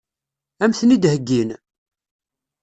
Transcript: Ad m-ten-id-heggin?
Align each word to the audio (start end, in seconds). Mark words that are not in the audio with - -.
Ad 0.63 0.67
m-ten-id-heggin? 0.69 1.49